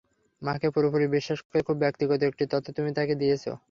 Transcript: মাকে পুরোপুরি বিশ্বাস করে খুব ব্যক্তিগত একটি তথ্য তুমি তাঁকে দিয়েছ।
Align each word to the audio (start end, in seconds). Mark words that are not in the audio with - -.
মাকে 0.41 0.67
পুরোপুরি 0.73 1.05
বিশ্বাস 1.15 1.39
করে 1.43 1.61
খুব 1.67 1.77
ব্যক্তিগত 1.83 2.19
একটি 2.23 2.43
তথ্য 2.51 2.67
তুমি 2.77 2.91
তাঁকে 2.97 3.15
দিয়েছ। 3.15 3.43